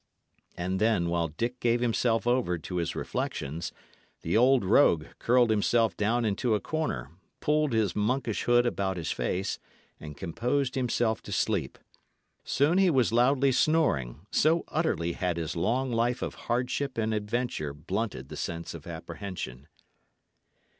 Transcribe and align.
And 0.57 0.79
then, 0.79 1.09
while 1.09 1.27
Dick 1.27 1.59
gave 1.59 1.79
himself 1.79 2.25
over 2.25 2.57
to 2.57 2.77
his 2.77 2.95
reflections, 2.95 3.71
the 4.23 4.35
old 4.35 4.65
rogue 4.65 5.05
curled 5.19 5.51
himself 5.51 5.95
down 5.95 6.25
into 6.25 6.55
a 6.55 6.59
corner, 6.59 7.11
pulled 7.39 7.71
his 7.73 7.95
monkish 7.95 8.45
hood 8.45 8.65
about 8.65 8.97
his 8.97 9.11
face, 9.11 9.59
and 9.99 10.17
composed 10.17 10.73
himself 10.73 11.21
to 11.21 11.31
sleep. 11.31 11.77
Soon 12.43 12.79
he 12.79 12.89
was 12.89 13.13
loudly 13.13 13.51
snoring, 13.51 14.25
so 14.31 14.63
utterly 14.69 15.11
had 15.11 15.37
his 15.37 15.55
long 15.55 15.91
life 15.91 16.23
of 16.23 16.33
hardship 16.49 16.97
and 16.97 17.13
adventure 17.13 17.71
blunted 17.71 18.29
the 18.29 18.37
sense 18.37 18.73
of 18.73 18.87
apprehension. 18.87 19.67